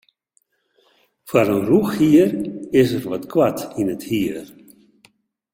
Foar 1.29 1.47
in 1.55 1.63
rûchhier 1.69 2.29
is 2.79 2.89
er 2.97 3.03
wat 3.09 3.25
koart 3.33 3.59
yn 3.79 3.91
it 3.95 4.03
hier. 4.09 4.37